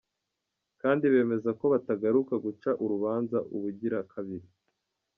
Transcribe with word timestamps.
Kandi 0.81 1.03
bemeza 1.13 1.49
ko 1.59 1.65
batagaruka 1.73 2.33
guca 2.45 2.69
urubanza 2.83 3.37
ubugira 3.55 3.97
kabiri. 4.11 4.47